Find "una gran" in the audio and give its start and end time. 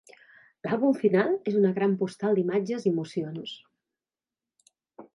1.59-1.95